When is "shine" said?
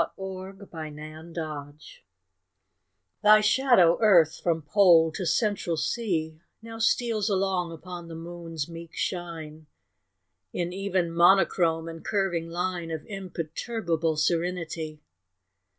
8.95-9.67